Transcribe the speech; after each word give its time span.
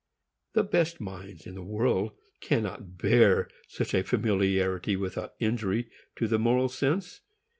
The 0.53 0.63
best 0.63 0.99
minds 0.99 1.45
in 1.45 1.53
the 1.53 1.61
world 1.61 2.13
cannot 2.39 2.97
bear 2.97 3.47
such 3.67 3.93
a 3.93 4.01
familiarity 4.01 4.95
without 4.95 5.35
injury 5.39 5.91
to 6.15 6.27
the 6.27 6.39
moral 6.39 6.69
sense. 6.69 7.21